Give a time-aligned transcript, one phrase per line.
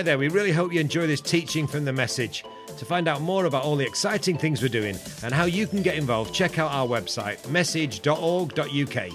[0.00, 2.42] Hi there, we really hope you enjoy this teaching from the message.
[2.78, 5.82] To find out more about all the exciting things we're doing and how you can
[5.82, 9.10] get involved, check out our website, message.org.uk.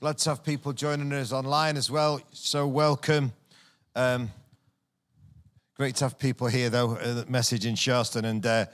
[0.00, 2.22] Glad to have people joining us online as well.
[2.32, 3.34] So welcome.
[3.94, 4.30] Um,
[5.76, 8.24] great to have people here, though, message in Sharston.
[8.24, 8.64] And uh,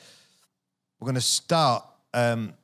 [1.00, 2.54] we're going to start um,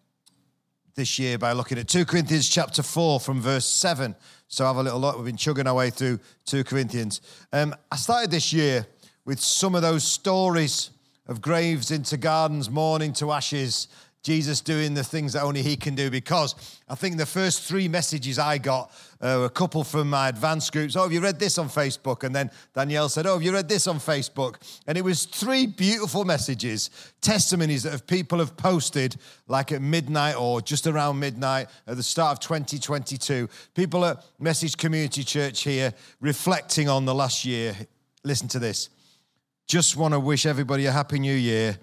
[0.94, 4.14] this year by looking at 2 Corinthians chapter 4 from verse 7.
[4.48, 5.16] So have a little look.
[5.16, 7.20] We've been chugging our way through 2 Corinthians.
[7.52, 8.86] Um, I started this year
[9.24, 10.90] with some of those stories
[11.26, 13.88] of graves into gardens, mourning to ashes,
[14.22, 16.54] Jesus doing the things that only he can do because
[16.88, 20.94] I think the first three messages I got uh, a couple from my advanced groups.
[20.94, 22.22] Oh, have you read this on Facebook?
[22.22, 24.56] And then Danielle said, Oh, have you read this on Facebook?
[24.86, 26.90] And it was three beautiful messages,
[27.20, 29.16] testimonies that people have posted
[29.48, 33.48] like at midnight or just around midnight at the start of 2022.
[33.74, 37.74] People at Message Community Church here reflecting on the last year.
[38.22, 38.88] Listen to this.
[39.66, 41.76] Just want to wish everybody a happy new year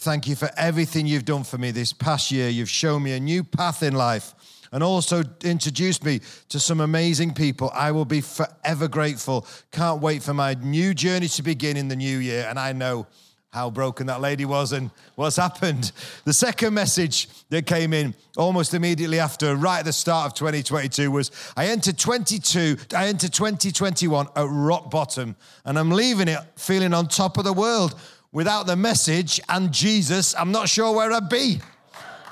[0.00, 2.48] Thank you for everything you've done for me this past year.
[2.48, 4.32] You've shown me a new path in life
[4.70, 7.72] and also introduced me to some amazing people.
[7.74, 9.44] I will be forever grateful.
[9.72, 12.46] Can't wait for my new journey to begin in the new year.
[12.48, 13.08] And I know
[13.50, 15.90] how broken that lady was and what's happened.
[16.24, 21.10] The second message that came in almost immediately after, right at the start of 2022,
[21.10, 26.94] was I entered 22, I entered 2021 at rock bottom, and I'm leaving it feeling
[26.94, 27.98] on top of the world
[28.32, 31.60] without the message and Jesus, I'm not sure where I'd be.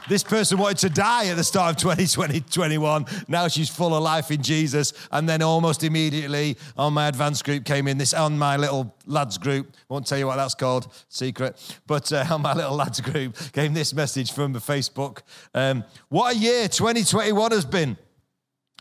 [0.08, 3.06] This person wanted to die at the start of 2020, 21.
[3.26, 4.92] Now she's full of life in Jesus.
[5.10, 9.36] And then almost immediately on my advanced group came in this, on my little lads
[9.36, 11.80] group, won't tell you what that's called, secret.
[11.86, 15.22] But uh, on my little lads group came this message from Facebook.
[15.54, 17.96] Um, what a year 2021 has been.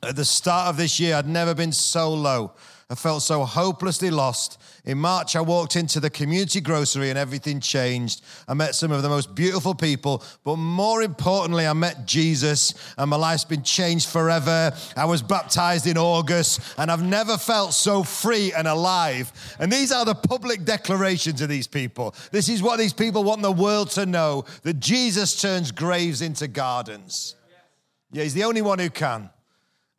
[0.03, 2.53] At the start of this year, I'd never been so low.
[2.87, 4.61] I felt so hopelessly lost.
[4.85, 8.23] In March, I walked into the community grocery and everything changed.
[8.47, 13.09] I met some of the most beautiful people, but more importantly, I met Jesus and
[13.09, 14.71] my life's been changed forever.
[14.95, 19.33] I was baptized in August and I've never felt so free and alive.
[19.57, 22.13] And these are the public declarations of these people.
[22.29, 26.47] This is what these people want the world to know that Jesus turns graves into
[26.47, 27.35] gardens.
[28.11, 29.31] Yeah, he's the only one who can.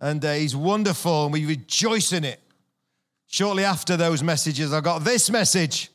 [0.00, 2.40] And uh, he's wonderful and we rejoice in it.
[3.28, 5.90] Shortly after those messages, I got this message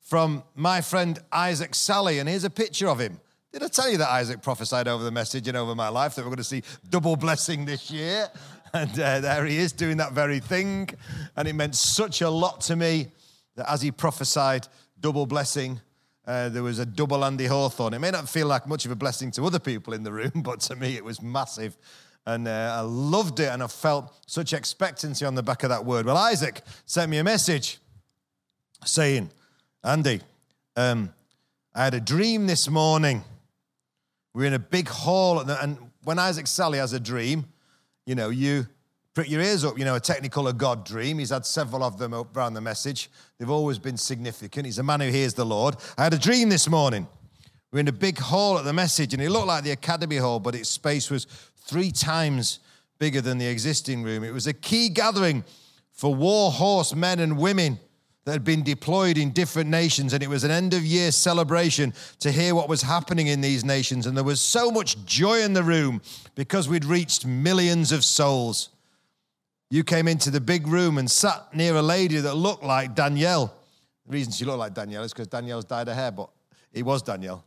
[0.00, 3.20] from my friend Isaac Sally, and here's a picture of him.
[3.52, 6.22] Did I tell you that Isaac prophesied over the message and over my life that
[6.22, 8.28] we're going to see double blessing this year?
[8.72, 10.88] And uh, there he is doing that very thing.
[11.34, 13.08] And it meant such a lot to me
[13.56, 14.68] that as he prophesied
[15.00, 15.80] double blessing,
[16.24, 17.94] uh, there was a double Andy Hawthorne.
[17.94, 20.30] It may not feel like much of a blessing to other people in the room,
[20.44, 21.76] but to me it was massive.
[22.26, 25.84] And uh, I loved it, and I felt such expectancy on the back of that
[25.84, 26.06] word.
[26.06, 27.78] Well, Isaac sent me a message
[28.84, 29.30] saying,
[29.82, 30.20] Andy,
[30.76, 31.12] um,
[31.74, 33.24] I had a dream this morning.
[34.34, 37.46] We are in a big hall, and when Isaac Sally has a dream,
[38.06, 38.66] you know, you
[39.14, 39.78] prick your ears up.
[39.78, 41.18] You know, a Technicolor God dream.
[41.18, 43.10] He's had several of them around the message.
[43.38, 44.66] They've always been significant.
[44.66, 45.76] He's a man who hears the Lord.
[45.98, 47.06] I had a dream this morning.
[47.72, 50.16] We are in a big hall at the message, and it looked like the Academy
[50.16, 51.26] Hall, but its space was
[51.62, 52.60] three times
[52.98, 54.22] bigger than the existing room.
[54.24, 55.44] It was a key gathering
[55.92, 57.78] for war horse men and women
[58.24, 61.92] that had been deployed in different nations, and it was an end of year celebration
[62.20, 64.06] to hear what was happening in these nations.
[64.06, 66.02] And there was so much joy in the room
[66.34, 68.68] because we'd reached millions of souls.
[69.70, 73.54] You came into the big room and sat near a lady that looked like Danielle.
[74.06, 76.28] The reason she looked like Danielle is because Danielle's dyed her hair, but
[76.72, 77.44] it was Danielle.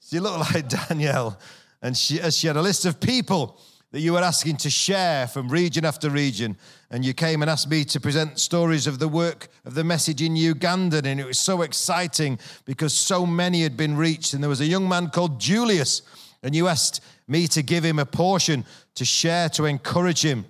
[0.00, 1.38] She looked like Danielle.
[1.84, 5.28] And she, uh, she had a list of people that you were asking to share
[5.28, 6.56] from region after region.
[6.90, 10.22] And you came and asked me to present stories of the work of the message
[10.22, 11.02] in Uganda.
[11.04, 14.32] And it was so exciting because so many had been reached.
[14.32, 16.00] And there was a young man called Julius.
[16.42, 18.64] And you asked me to give him a portion
[18.94, 20.46] to share to encourage him.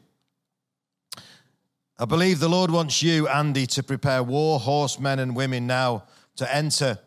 [1.99, 6.05] I believe the Lord wants you, Andy, to prepare war horsemen and women now
[6.37, 7.01] to enter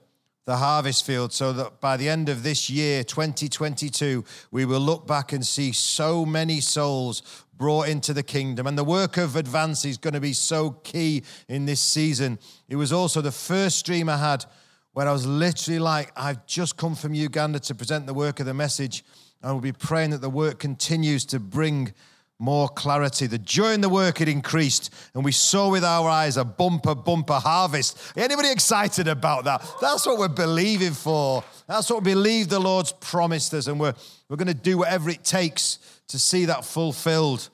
[0.48, 5.06] the harvest field so that by the end of this year, 2022, we will look
[5.06, 7.22] back and see so many souls
[7.58, 8.66] brought into the kingdom.
[8.66, 12.40] And the work of Advance is going to be so key in this season.
[12.70, 14.46] It was also the first stream I had
[14.94, 18.46] where I was literally like, I've just come from Uganda to present the work of
[18.46, 19.04] the message.
[19.44, 21.94] I will be praying that the work continues to bring
[22.40, 23.28] more clarity.
[23.28, 26.96] The joy in the work had increased, and we saw with our eyes a bumper,
[26.96, 28.14] bumper harvest.
[28.16, 29.62] Anybody excited about that?
[29.82, 31.44] That's what we're believing for.
[31.68, 33.96] That's what we believe the Lord's promised us, and we're,
[34.30, 35.80] we're going to do whatever it takes
[36.10, 37.50] to see that fulfilled.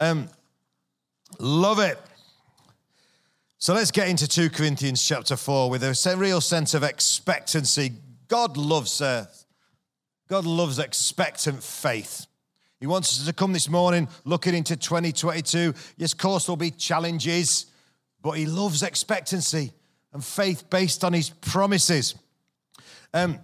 [0.00, 0.28] Um,
[1.38, 1.98] Love it.
[3.58, 7.92] So let's get into 2 Corinthians chapter 4 with a real sense of expectancy.
[8.28, 9.26] God loves uh,
[10.28, 12.26] God loves expectant faith.
[12.84, 15.72] He wants us to come this morning looking into 2022.
[15.96, 17.64] Yes, of course, there'll be challenges,
[18.20, 19.72] but He loves expectancy
[20.12, 22.14] and faith based on His promises.
[23.14, 23.38] Um,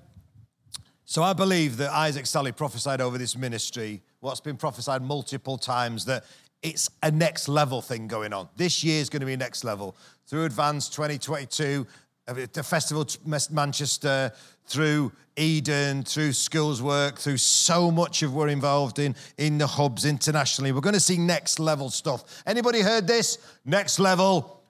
[1.06, 6.04] so I believe that Isaac Sally prophesied over this ministry what's been prophesied multiple times
[6.04, 6.26] that
[6.62, 8.46] it's a next level thing going on.
[8.56, 9.96] This year is going to be next level.
[10.26, 11.90] Through Advance 2022, uh,
[12.34, 13.06] the Festival
[13.50, 14.32] Manchester,
[14.66, 20.04] through Eden, through schools work, through so much of we're involved in in the hubs
[20.04, 20.72] internationally.
[20.72, 22.42] We're going to see next level stuff.
[22.46, 23.38] Anybody heard this?
[23.64, 24.62] Next level,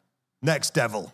[0.42, 1.12] next devil.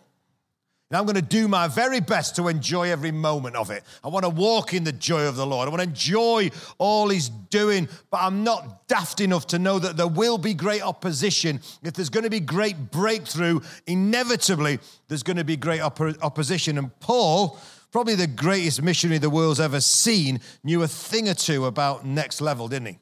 [0.89, 3.83] And I'm going to do my very best to enjoy every moment of it.
[4.05, 5.67] I want to walk in the joy of the Lord.
[5.67, 9.97] I want to enjoy all He's doing, but I'm not daft enough to know that
[9.97, 11.59] there will be great opposition.
[11.83, 14.79] If there's going to be great breakthrough, inevitably
[15.09, 16.77] there's going to be great op- opposition.
[16.77, 17.59] And Paul,
[17.91, 22.39] probably the greatest missionary the world's ever seen, knew a thing or two about next
[22.39, 22.99] level, didn't he?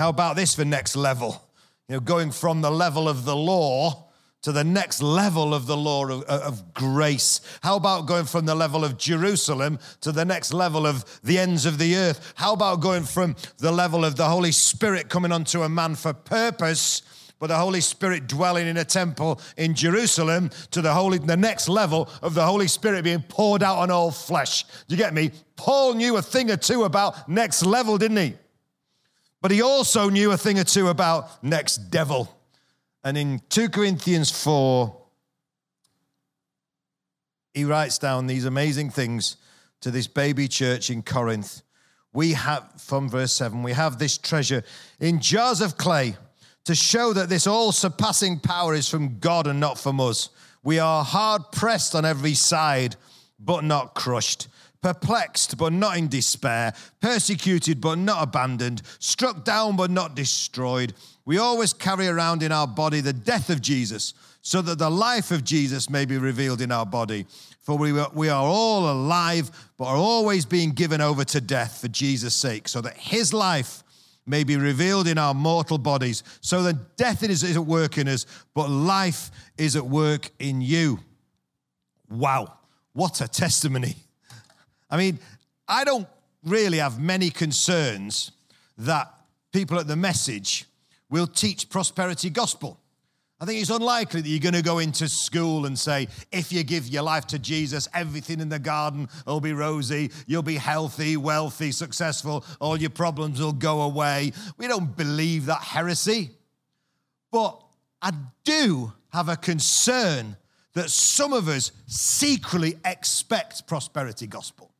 [0.00, 1.44] How about this for next level?
[1.88, 4.07] You know, going from the level of the law
[4.42, 7.40] to the next level of the law of, of, grace?
[7.62, 11.66] How about going from the level of Jerusalem to the next level of the ends
[11.66, 12.32] of the earth?
[12.36, 16.12] How about going from the level of the Holy Spirit coming onto a man for
[16.12, 17.02] purpose?
[17.40, 21.68] But the Holy Spirit dwelling in a temple in Jerusalem to the holy, the next
[21.68, 24.64] level of the Holy Spirit being poured out on all flesh.
[24.88, 25.30] Do you get me?
[25.56, 28.34] Paul knew a thing or two about next level, didn't he?
[29.40, 32.34] But he also knew a thing or two about next devil.
[33.08, 34.94] And in 2 Corinthians 4,
[37.54, 39.38] he writes down these amazing things
[39.80, 41.62] to this baby church in Corinth.
[42.12, 44.62] We have, from verse 7, we have this treasure
[45.00, 46.18] in jars of clay
[46.66, 50.28] to show that this all surpassing power is from God and not from us.
[50.62, 52.94] We are hard pressed on every side,
[53.40, 54.48] but not crushed,
[54.82, 60.94] perplexed, but not in despair, persecuted, but not abandoned, struck down, but not destroyed
[61.28, 65.30] we always carry around in our body the death of Jesus, so that the life
[65.30, 67.26] of Jesus may be revealed in our body.
[67.60, 71.88] For we, we are all alive, but are always being given over to death for
[71.88, 73.82] Jesus' sake, so that his life
[74.24, 76.22] may be revealed in our mortal bodies.
[76.40, 80.98] So that death is at work in us, but life is at work in you.
[82.08, 82.54] Wow,
[82.94, 83.96] what a testimony.
[84.90, 85.18] I mean,
[85.66, 86.08] I don't
[86.44, 88.32] really have many concerns
[88.78, 89.12] that
[89.52, 90.64] people at the message
[91.10, 92.80] will teach prosperity gospel.
[93.40, 96.64] I think it's unlikely that you're going to go into school and say, if you
[96.64, 101.16] give your life to Jesus, everything in the garden will be rosy, you'll be healthy,
[101.16, 104.32] wealthy, successful, all your problems will go away.
[104.56, 106.30] We don't believe that heresy.
[107.30, 107.62] But
[108.02, 108.12] I
[108.42, 110.36] do have a concern
[110.74, 114.72] that some of us secretly expect prosperity gospel.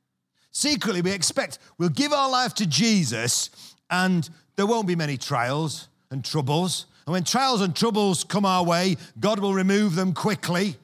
[0.58, 5.86] Secretly, we expect we'll give our life to Jesus and there won't be many trials
[6.10, 6.86] and troubles.
[7.06, 10.74] And when trials and troubles come our way, God will remove them quickly.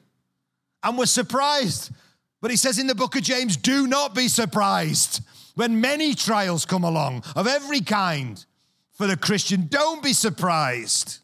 [0.81, 1.91] And we're surprised.
[2.39, 5.19] But he says in the book of James, do not be surprised
[5.55, 8.45] when many trials come along of every kind
[8.93, 9.67] for the Christian.
[9.67, 11.17] Don't be surprised.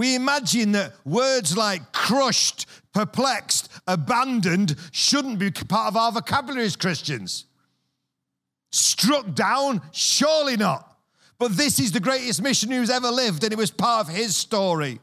[0.00, 2.64] We imagine that words like crushed,
[2.94, 7.44] perplexed, abandoned shouldn't be part of our vocabulary as Christians.
[8.72, 9.82] Struck down?
[9.92, 10.96] Surely not.
[11.38, 14.34] But this is the greatest missionary who's ever lived, and it was part of his
[14.34, 15.00] story.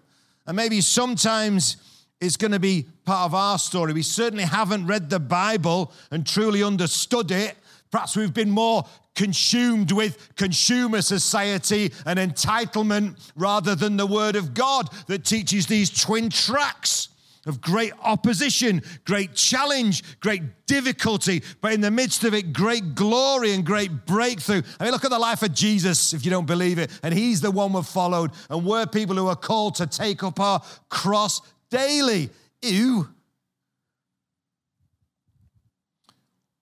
[0.48, 1.78] And maybe sometimes
[2.20, 3.94] it's going to be part of our story.
[3.94, 7.56] We certainly haven't read the Bible and truly understood it.
[7.92, 14.54] Perhaps we've been more consumed with consumer society and entitlement rather than the Word of
[14.54, 17.10] God that teaches these twin tracks
[17.48, 23.54] of great opposition, great challenge, great difficulty, but in the midst of it, great glory
[23.54, 24.62] and great breakthrough.
[24.80, 26.92] I mean, look at the life of Jesus if you don't believe it.
[27.02, 28.32] And he's the one we've followed.
[28.50, 32.30] And we're people who are called to take up our cross daily.
[32.62, 33.08] Ew.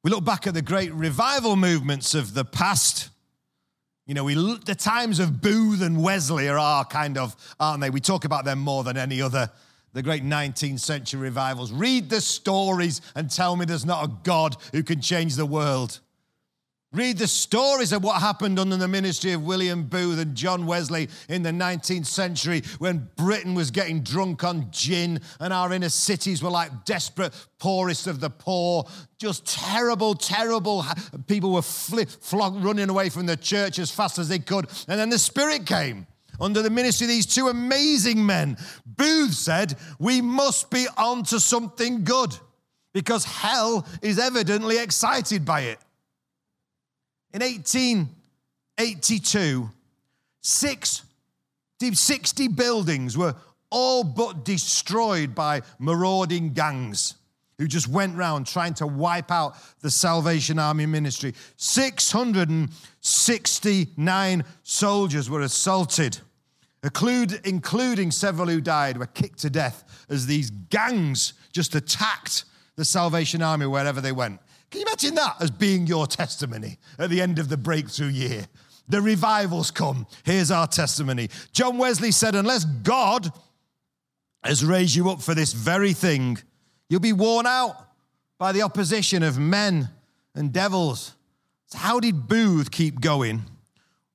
[0.06, 3.10] We look back at the great revival movements of the past.
[4.06, 7.90] You know, we the times of Booth and Wesley are our kind of, aren't they?
[7.90, 9.50] We talk about them more than any other
[9.94, 11.72] the great 19th century revivals.
[11.72, 16.00] Read the stories and tell me there's not a God who can change the world.
[16.96, 21.10] Read the stories of what happened under the ministry of William Booth and John Wesley
[21.28, 26.42] in the 19th century when Britain was getting drunk on gin and our inner cities
[26.42, 28.86] were like desperate, poorest of the poor.
[29.18, 30.86] Just terrible, terrible.
[31.28, 31.64] People were
[32.32, 34.70] running away from the church as fast as they could.
[34.88, 36.08] And then the Spirit came
[36.40, 41.42] under the ministry of these two amazing men, Booth said, We must be on to
[41.42, 42.38] something good
[42.94, 45.80] because hell is evidently excited by it.
[47.36, 49.70] In 1882,
[50.40, 51.04] six,
[51.82, 53.36] 60 buildings were
[53.70, 57.16] all but destroyed by marauding gangs
[57.58, 61.34] who just went round trying to wipe out the Salvation Army ministry.
[61.58, 66.18] 669 soldiers were assaulted,
[66.82, 72.46] including several who died, were kicked to death as these gangs just attacked
[72.78, 74.40] the Salvation Army wherever they went.
[74.76, 78.46] Can you imagine that as being your testimony at the end of the breakthrough year?
[78.90, 80.06] The revivals come.
[80.26, 81.30] Here's our testimony.
[81.54, 83.32] John Wesley said, Unless God
[84.44, 86.40] has raised you up for this very thing,
[86.90, 87.76] You'll be worn out
[88.38, 89.90] by the opposition of men
[90.36, 91.16] and devils.
[91.68, 93.42] So, how did Booth keep going?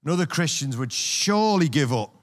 [0.04, 2.14] And other Christians would surely give up.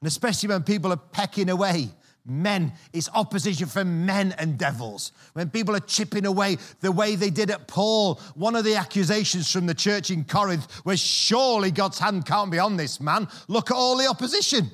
[0.00, 1.90] And especially when people are pecking away.
[2.28, 5.12] Men, it's opposition from men and devils.
[5.32, 9.50] When people are chipping away the way they did at Paul, one of the accusations
[9.50, 13.28] from the church in Corinth was surely God's hand can't be on this man.
[13.48, 14.70] Look at all the opposition.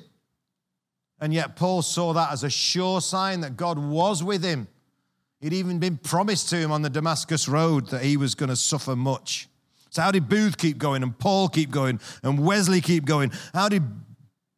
[1.19, 4.67] And yet, Paul saw that as a sure sign that God was with him
[5.45, 8.55] He'd even been promised to him on the Damascus Road that he was going to
[8.55, 9.47] suffer much.
[9.91, 13.31] So, how did Booth keep going and Paul keep going and Wesley keep going?
[13.53, 13.83] How did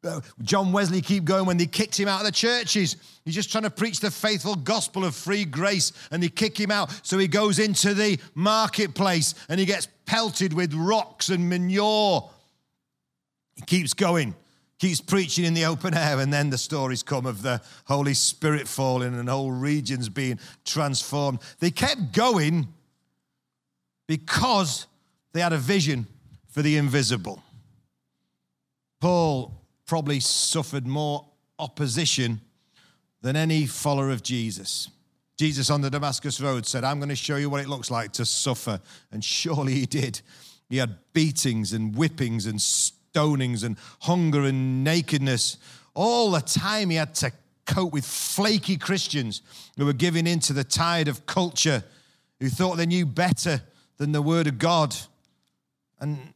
[0.03, 2.95] Uh, John Wesley keep going when they kicked him out of the churches?
[3.25, 6.71] He's just trying to preach the faithful gospel of free grace and they kick him
[6.71, 6.91] out.
[7.05, 12.29] So he goes into the marketplace and he gets pelted with rocks and manure.
[13.55, 14.35] He keeps going
[14.79, 18.67] keeps preaching in the open air, and then the stories come of the Holy Spirit
[18.67, 21.39] falling and whole regions being transformed.
[21.59, 22.67] They kept going
[24.07, 24.87] because
[25.33, 26.07] they had a vision
[26.49, 27.41] for the invisible.
[28.99, 29.56] Paul
[29.87, 31.25] probably suffered more
[31.57, 32.41] opposition
[33.21, 34.89] than any follower of Jesus.
[35.37, 38.11] Jesus on the Damascus Road said, I'm going to show you what it looks like
[38.13, 38.79] to suffer.
[39.11, 40.21] And surely he did.
[40.69, 45.57] He had beatings and whippings and stonings and hunger and nakedness.
[45.93, 47.31] All the time he had to
[47.65, 49.41] cope with flaky Christians
[49.77, 51.83] who were giving in to the tide of culture,
[52.39, 53.61] who thought they knew better
[53.97, 54.95] than the Word of God.
[55.99, 56.33] And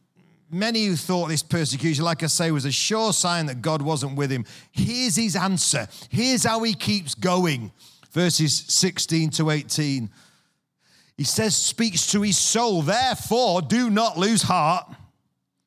[0.52, 4.16] many who thought this persecution, like I say, was a sure sign that God wasn't
[4.16, 4.44] with him.
[4.70, 5.88] Here's his answer.
[6.10, 7.72] Here's how he keeps going.
[8.12, 10.10] Verses 16 to 18.
[11.16, 14.86] He says, speaks to his soul, therefore do not lose heart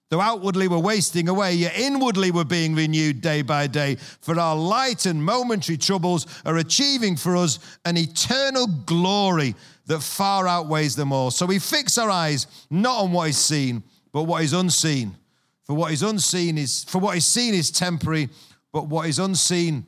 [0.10, 3.96] Though outwardly we're wasting away, yet inwardly we're being renewed day by day.
[3.96, 9.56] For our light and momentary troubles are achieving for us an eternal glory
[9.88, 11.32] that far outweighs them all.
[11.32, 13.82] So we fix our eyes not on what is seen,
[14.16, 15.18] but what is unseen.
[15.66, 18.30] For what is unseen is for what is seen is temporary,
[18.72, 19.86] but what is unseen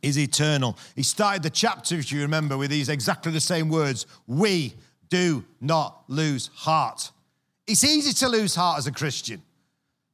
[0.00, 0.78] is eternal.
[0.96, 4.06] He started the chapter, if you remember, with these exactly the same words.
[4.26, 4.72] We
[5.10, 7.10] do not lose heart.
[7.66, 9.42] It's easy to lose heart as a Christian.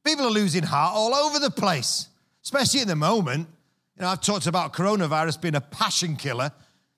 [0.03, 2.09] People are losing heart all over the place,
[2.43, 3.47] especially at the moment.
[3.95, 6.51] You know, I've talked about coronavirus being a passion killer.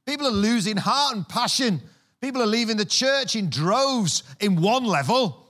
[0.07, 1.79] People are losing heart and passion.
[2.21, 5.42] People are leaving the church in droves in one level.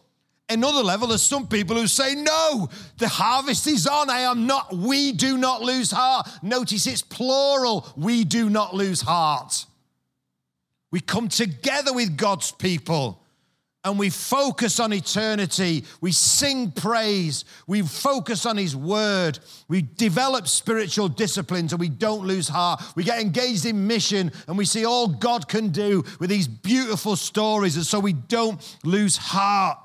[0.53, 4.09] Another level, there's some people who say, No, the harvest is on.
[4.09, 6.29] I am not, we do not lose heart.
[6.41, 7.87] Notice it's plural.
[7.95, 9.65] We do not lose heart.
[10.91, 13.23] We come together with God's people
[13.85, 15.83] and we focus on eternity.
[15.99, 17.43] We sing praise.
[17.67, 19.39] We focus on His Word.
[19.67, 22.81] We develop spiritual disciplines and we don't lose heart.
[22.95, 27.15] We get engaged in mission and we see all God can do with these beautiful
[27.15, 27.75] stories.
[27.75, 29.79] And so we don't lose heart.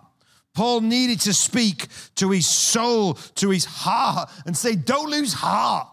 [0.55, 1.87] Paul needed to speak
[2.17, 5.88] to his soul, to his heart, and say, Don't lose heart.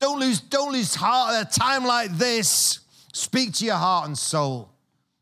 [0.00, 2.80] Don't lose, don't lose heart at a time like this.
[3.12, 4.74] Speak to your heart and soul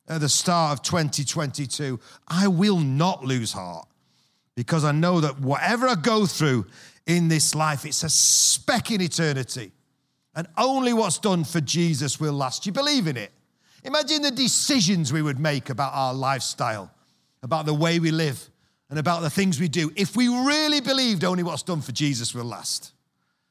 [0.09, 1.99] at the start of 2022,
[2.29, 3.87] I will not lose heart
[4.55, 6.67] because I know that whatever I go through
[7.07, 9.73] in this life, it's a speck in eternity.
[10.35, 12.67] And only what's done for Jesus will last.
[12.67, 13.33] You believe in it?
[13.85, 16.91] Imagine the decisions we would make about our lifestyle,
[17.43, 18.49] about the way we live,
[18.93, 22.35] and about the things we do if we really believed only what's done for Jesus
[22.35, 22.93] will last.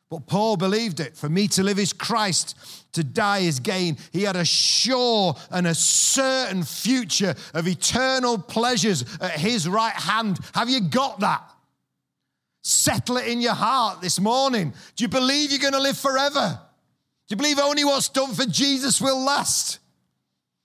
[0.07, 1.17] But Paul believed it.
[1.17, 2.55] For me to live is Christ,
[2.91, 3.98] to die is gain.
[4.12, 10.38] He had a sure and a certain future of eternal pleasures at his right hand.
[10.53, 11.41] Have you got that?
[12.62, 14.75] Settle it in your heart this morning.
[14.95, 16.60] Do you believe you're going to live forever?
[17.27, 19.79] Do you believe only what's done for Jesus will last?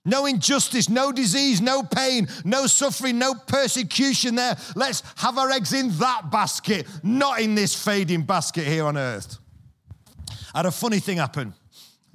[0.07, 4.57] No injustice, no disease, no pain, no suffering, no persecution there.
[4.75, 9.37] Let's have our eggs in that basket, not in this fading basket here on earth.
[10.55, 11.53] I had a funny thing happen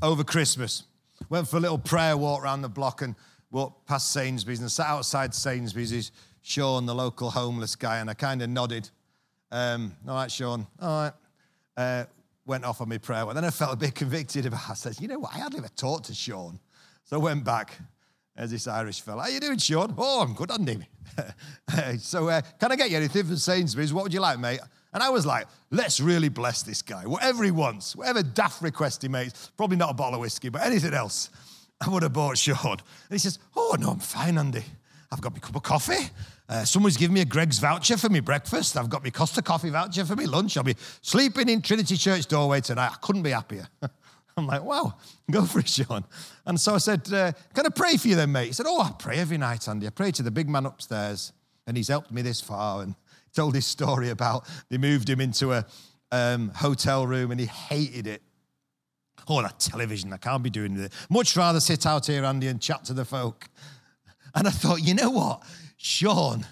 [0.00, 0.84] over Christmas.
[1.28, 3.14] Went for a little prayer walk around the block and
[3.50, 5.92] walked past Sainsbury's and sat outside Sainsbury's.
[5.92, 8.88] Is Sean, the local homeless guy, and I kind of nodded.
[9.50, 10.66] Um, all right, Sean.
[10.80, 11.12] All right.
[11.76, 12.04] Uh,
[12.46, 13.24] went off on my prayer.
[13.28, 14.70] And then I felt a bit convicted about.
[14.70, 15.34] I said, you know what?
[15.34, 16.58] I hardly ever talked to Sean.
[17.04, 17.78] So I went back.
[18.36, 19.22] There's this Irish fella.
[19.22, 19.94] How you doing, Sean?
[19.98, 20.78] Oh, I'm good, Andy.
[21.98, 23.92] so uh, can I get you anything from Sainsbury's?
[23.92, 24.60] What would you like, mate?
[24.94, 27.06] And I was like, let's really bless this guy.
[27.06, 30.62] Whatever he wants, whatever daft request he makes, probably not a bottle of whiskey, but
[30.62, 31.30] anything else,
[31.80, 32.72] I would have bought Sean.
[32.72, 34.64] And he says, oh, no, I'm fine, Andy.
[35.10, 36.08] I've got my cup of coffee.
[36.48, 38.76] Uh, someone's given me a Greggs voucher for my breakfast.
[38.76, 40.56] I've got my Costa coffee voucher for my lunch.
[40.56, 42.90] I'll be sleeping in Trinity Church doorway tonight.
[42.92, 43.68] I couldn't be happier.
[44.36, 44.94] I'm like, wow,
[45.30, 46.04] go for it, Sean.
[46.46, 48.46] And so I said, uh, can I pray for you then, mate?
[48.46, 49.86] He said, oh, I pray every night, Andy.
[49.86, 51.32] I pray to the big man upstairs,
[51.66, 52.82] and he's helped me this far.
[52.82, 52.94] And
[53.34, 55.66] told his story about they moved him into a
[56.10, 58.22] um, hotel room and he hated it.
[59.28, 60.92] Oh, that television, I can't be doing it.
[61.08, 63.48] Much rather sit out here, Andy, and chat to the folk.
[64.34, 65.42] And I thought, you know what,
[65.76, 66.44] Sean,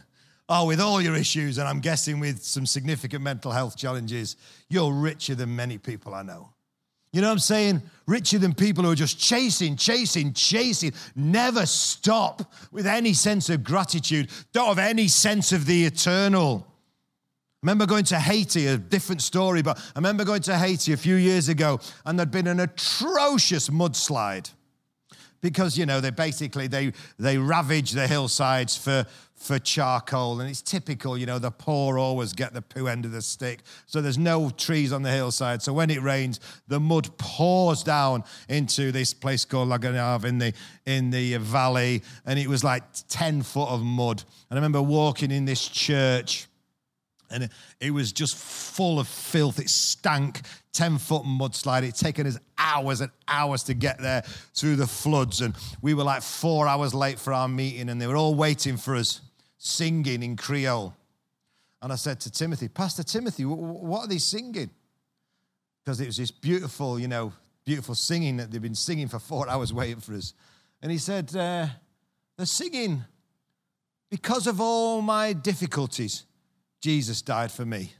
[0.49, 4.37] oh, with all your issues, and I'm guessing with some significant mental health challenges,
[4.69, 6.51] you're richer than many people I know.
[7.13, 7.83] You know what I'm saying?
[8.07, 13.65] Richer than people who are just chasing, chasing, chasing, never stop with any sense of
[13.65, 16.67] gratitude, don't have any sense of the eternal.
[16.69, 20.97] I remember going to Haiti, a different story, but I remember going to Haiti a
[20.97, 24.51] few years ago and there'd been an atrocious mudslide
[25.41, 30.41] because, you know, they basically, they, they ravage the hillsides for, for charcoal.
[30.41, 33.61] And it's typical, you know, the poor always get the poo end of the stick.
[33.87, 35.63] So there's no trees on the hillside.
[35.63, 40.53] So when it rains, the mud pours down into this place called Laganav in the,
[40.85, 42.03] in the valley.
[42.27, 44.23] And it was like 10 foot of mud.
[44.51, 46.49] And I remember walking in this church
[47.31, 47.49] and
[47.81, 49.59] it was just full of filth.
[49.59, 51.83] It stank, 10 foot mudslide.
[51.83, 54.23] It taken us hours and hours to get there
[54.55, 55.41] through the floods.
[55.41, 58.77] And we were like four hours late for our meeting, and they were all waiting
[58.77, 59.21] for us
[59.59, 60.95] singing in Creole.
[61.83, 64.71] And I said to Timothy, Pastor Timothy, what are they singing?
[65.85, 67.33] Because it was this beautiful, you know,
[67.65, 70.35] beautiful singing that they've been singing for four hours waiting for us.
[70.83, 71.67] And he said, uh,
[72.37, 73.05] They're singing
[74.11, 76.25] because of all my difficulties,
[76.81, 77.93] Jesus died for me.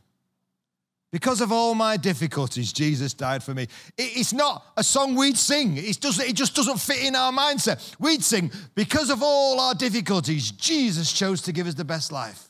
[1.13, 3.67] Because of all my difficulties, Jesus died for me.
[3.99, 5.77] It's not a song we'd sing.
[5.77, 7.97] It, doesn't, it just doesn't fit in our mindset.
[7.99, 12.49] We'd sing, because of all our difficulties, Jesus chose to give us the best life.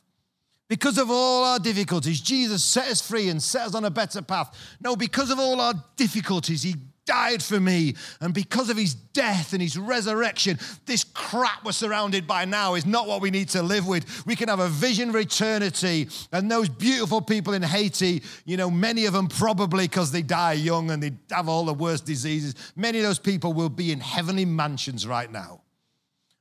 [0.69, 4.21] Because of all our difficulties, Jesus set us free and set us on a better
[4.21, 4.55] path.
[4.81, 6.77] No, because of all our difficulties, He
[7.11, 7.97] died for me.
[8.21, 12.87] And because of his death and his resurrection, this crap we're surrounded by now is
[12.87, 14.25] not what we need to live with.
[14.27, 16.09] We can have a vision for eternity.
[16.31, 20.53] And those beautiful people in Haiti, you know, many of them probably because they die
[20.53, 23.99] young and they have all the worst diseases, many of those people will be in
[23.99, 25.63] heavenly mansions right now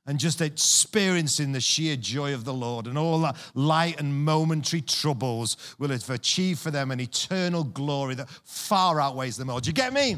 [0.06, 4.82] and just experiencing the sheer joy of the Lord and all that light and momentary
[4.82, 9.58] troubles will have achieved for them an eternal glory that far outweighs them all.
[9.58, 10.16] Do you get me?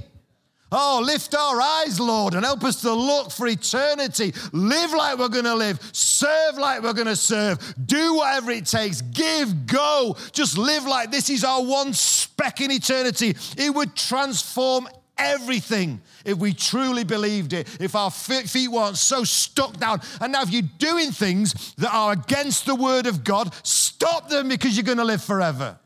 [0.73, 4.33] Oh, lift our eyes, Lord, and help us to look for eternity.
[4.53, 5.79] Live like we're going to live.
[5.93, 7.75] Serve like we're going to serve.
[7.85, 9.03] Do whatever it takes.
[9.03, 10.17] Give, go.
[10.33, 13.37] Just live like this is our one speck in eternity.
[13.59, 19.77] It would transform everything if we truly believed it, if our feet weren't so stuck
[19.79, 20.01] down.
[20.21, 24.49] And now, if you're doing things that are against the word of God, stop them
[24.49, 25.79] because you're going to live forever.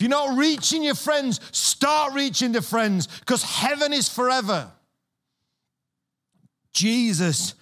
[0.00, 4.72] If you're not reaching your friends, start reaching the friends because heaven is forever.
[6.72, 7.52] Jesus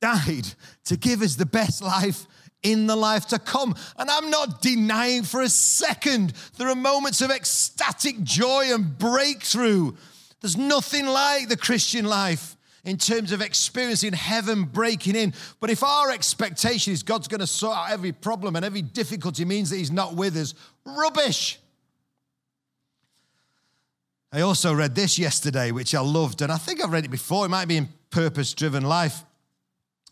[0.00, 0.46] died
[0.86, 2.26] to give us the best life
[2.62, 3.74] in the life to come.
[3.98, 9.92] And I'm not denying for a second there are moments of ecstatic joy and breakthrough.
[10.40, 15.34] There's nothing like the Christian life in terms of experiencing heaven breaking in.
[15.60, 19.44] But if our expectation is God's going to sort out every problem and every difficulty
[19.44, 20.54] means that He's not with us,
[20.86, 21.58] rubbish.
[24.34, 27.46] I also read this yesterday, which I loved, and I think I've read it before.
[27.46, 29.22] It might be in Purpose Driven Life.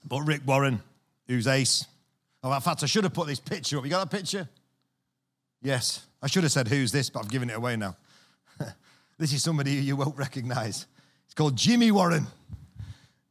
[0.04, 0.80] But Rick Warren,
[1.26, 1.86] who's ace.
[2.40, 3.84] Oh, in fact, I should have put this picture up.
[3.84, 4.48] You got that picture?
[5.60, 6.06] Yes.
[6.22, 7.10] I should have said, Who's this?
[7.10, 7.96] But I've given it away now.
[9.18, 10.86] this is somebody you won't recognize.
[11.24, 12.28] It's called Jimmy Warren.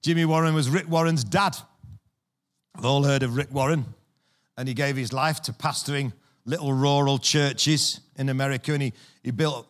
[0.02, 1.56] Jimmy Warren was Rick Warren's dad.
[2.76, 3.86] I've all heard of Rick Warren.
[4.58, 6.12] And he gave his life to pastoring
[6.44, 8.74] little rural churches in America.
[8.74, 9.70] And he, he built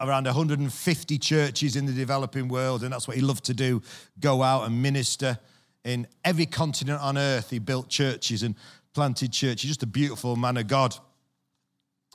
[0.00, 3.82] around 150 churches in the developing world, and that's what he loved to do
[4.18, 5.38] go out and minister
[5.84, 7.50] in every continent on earth.
[7.50, 8.54] He built churches and
[8.94, 9.68] planted churches.
[9.68, 10.96] Just a beautiful man of God.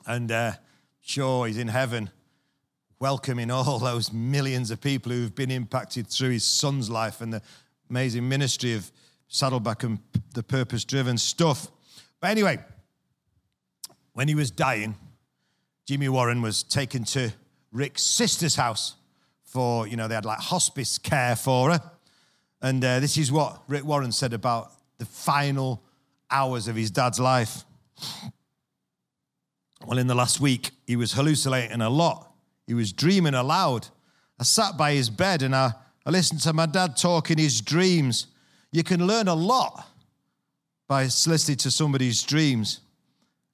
[0.06, 0.52] And uh,
[1.00, 2.10] sure, he's in heaven
[2.98, 7.42] welcoming all those millions of people who've been impacted through his son's life and the
[7.90, 8.90] amazing ministry of
[9.28, 9.98] Saddleback and
[10.34, 11.68] the purpose driven stuff.
[12.20, 12.58] But anyway,
[14.14, 14.96] when he was dying,
[15.86, 17.32] Jimmy Warren was taken to
[17.76, 18.96] Rick's sister's house
[19.44, 21.90] for, you know, they had like hospice care for her.
[22.62, 25.82] And uh, this is what Rick Warren said about the final
[26.30, 27.64] hours of his dad's life.
[29.86, 32.32] Well, in the last week, he was hallucinating a lot.
[32.66, 33.88] He was dreaming aloud.
[34.40, 35.72] I sat by his bed and I,
[36.04, 38.26] I listened to my dad talk in his dreams.
[38.72, 39.86] You can learn a lot
[40.88, 42.80] by listening to somebody's dreams.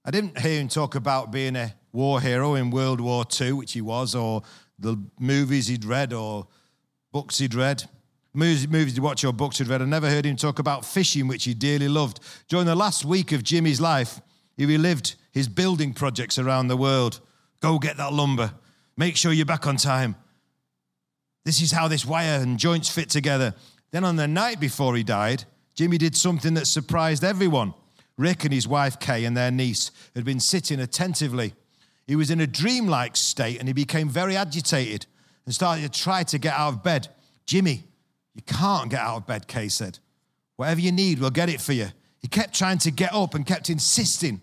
[0.04, 3.72] I didn't hear him talk about being a war hero in World War II, which
[3.72, 4.42] he was, or
[4.78, 6.46] the movies he'd read or
[7.12, 7.84] books he'd read.
[8.34, 9.82] Movies, movies he'd watch or books he'd read.
[9.82, 12.20] I never heard him talk about fishing, which he dearly loved.
[12.48, 14.20] During the last week of Jimmy's life,
[14.56, 17.20] he relived his building projects around the world.
[17.60, 18.52] Go get that lumber.
[18.96, 20.16] Make sure you're back on time.
[21.44, 23.54] This is how this wire and joints fit together.
[23.90, 27.74] Then on the night before he died, Jimmy did something that surprised everyone.
[28.16, 31.54] Rick and his wife Kay and their niece had been sitting attentively.
[32.12, 35.06] He was in a dreamlike state and he became very agitated
[35.46, 37.08] and started to try to get out of bed.
[37.46, 37.84] Jimmy,
[38.34, 39.98] you can't get out of bed, Kay said.
[40.56, 41.86] Whatever you need, we'll get it for you.
[42.20, 44.42] He kept trying to get up and kept insisting.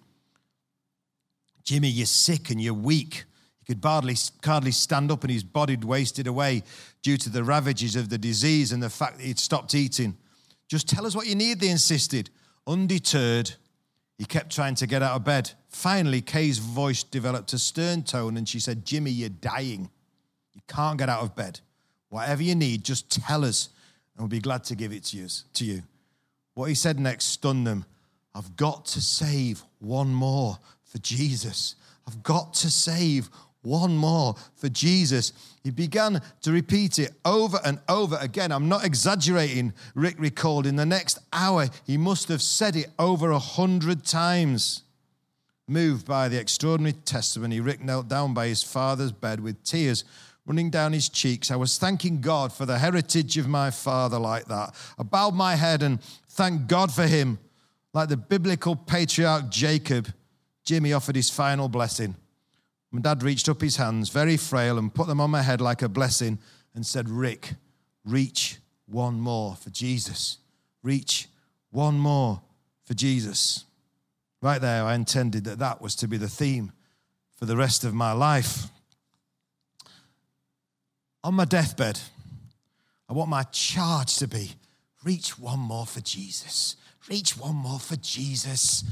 [1.64, 3.26] Jimmy, you're sick and you're weak.
[3.60, 6.64] He could hardly, hardly stand up and his body wasted away
[7.04, 10.18] due to the ravages of the disease and the fact that he'd stopped eating.
[10.68, 12.32] Just tell us what you need, they insisted.
[12.66, 13.54] Undeterred,
[14.20, 15.50] he kept trying to get out of bed.
[15.70, 19.90] Finally, Kay's voice developed a stern tone and she said, Jimmy, you're dying.
[20.54, 21.62] You can't get out of bed.
[22.10, 23.70] Whatever you need, just tell us
[24.14, 25.06] and we'll be glad to give it
[25.54, 25.84] to you.
[26.54, 27.86] What he said next stunned them.
[28.36, 31.76] I've got to save one more for Jesus.
[32.06, 33.30] I've got to save
[33.62, 35.34] one more for Jesus.
[35.64, 38.52] He began to repeat it over and over again.
[38.52, 40.66] I'm not exaggerating, Rick recalled.
[40.66, 44.84] In the next hour, he must have said it over a hundred times.
[45.68, 50.04] Moved by the extraordinary testimony, Rick knelt down by his father's bed with tears
[50.50, 51.52] running down his cheeks.
[51.52, 54.74] I was thanking God for the heritage of my father like that.
[54.98, 57.38] I bowed my head and thanked God for him.
[57.94, 60.12] Like the biblical patriarch Jacob,
[60.64, 62.16] Jimmy offered his final blessing.
[62.92, 65.82] My dad reached up his hands, very frail, and put them on my head like
[65.82, 66.40] a blessing
[66.74, 67.54] and said, Rick,
[68.04, 70.38] reach one more for Jesus.
[70.82, 71.28] Reach
[71.70, 72.42] one more
[72.84, 73.66] for Jesus.
[74.42, 76.72] Right there, I intended that that was to be the theme
[77.36, 78.68] for the rest of my life.
[81.24, 82.00] On my deathbed,
[83.08, 84.54] I want my charge to be
[85.04, 86.76] reach one more for Jesus.
[87.10, 88.84] Reach one more for Jesus.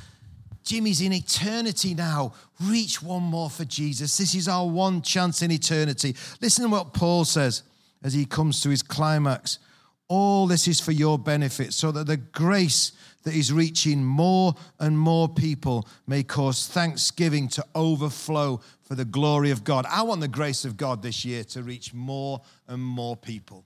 [0.68, 2.34] Jimmy's in eternity now.
[2.62, 4.18] Reach one more for Jesus.
[4.18, 6.16] This is our one chance in eternity.
[6.42, 7.64] Listen to what Paul says
[8.04, 9.60] as he comes to his climax.
[10.10, 12.92] All this is for your benefit, so that the grace
[13.24, 19.52] that is reaching more and more people may cause thanksgiving to overflow for the glory
[19.52, 19.86] of God.
[19.90, 23.66] I want the grace of God this year to reach more and more people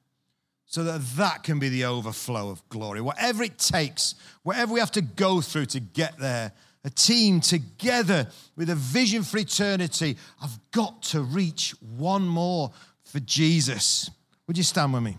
[0.66, 3.02] so that that can be the overflow of glory.
[3.02, 8.28] Whatever it takes, whatever we have to go through to get there, a team together
[8.56, 10.18] with a vision for eternity.
[10.42, 12.72] I've got to reach one more
[13.04, 14.10] for Jesus.
[14.48, 15.18] Would you stand with me?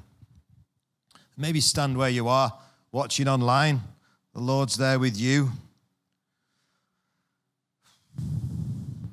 [1.37, 2.53] Maybe stand where you are,
[2.91, 3.81] watching online.
[4.35, 5.51] The Lord's there with you.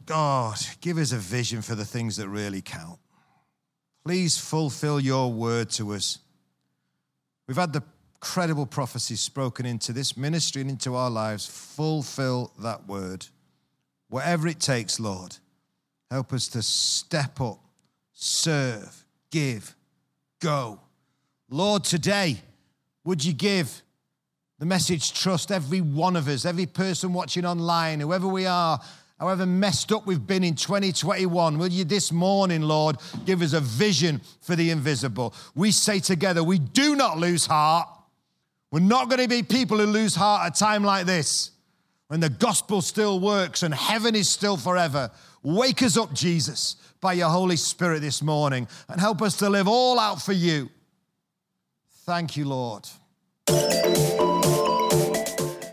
[0.06, 3.00] God, give us a vision for the things that really count.
[4.04, 6.20] Please fulfill your word to us.
[7.48, 7.84] We've had the
[8.20, 11.46] credible prophecies spoken into this ministry and into our lives.
[11.46, 13.26] Fulfill that word.
[14.10, 15.38] Whatever it takes, Lord,
[16.10, 17.60] help us to step up,
[18.14, 19.76] serve, give,
[20.40, 20.80] go.
[21.50, 22.42] Lord, today,
[23.04, 23.82] would you give
[24.60, 28.80] the message trust every one of us, every person watching online, whoever we are,
[29.20, 33.62] however messed up we've been in 2021, will you this morning, Lord, give us a
[33.62, 35.34] vision for the invisible?
[35.56, 37.88] We say together, we do not lose heart.
[38.72, 41.52] We're not going to be people who lose heart at a time like this
[42.08, 45.12] when the gospel still works and heaven is still forever.
[45.42, 49.68] Wake us up, Jesus, by your Holy Spirit this morning and help us to live
[49.68, 50.70] all out for you.
[52.06, 52.88] Thank you, Lord.